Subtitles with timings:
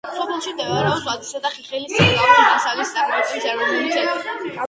[0.13, 4.51] სოფელში მდებარეობს ვაზისა და ხეხილის სარგავი მასალის წარმოების ეროვნული ცენტრი.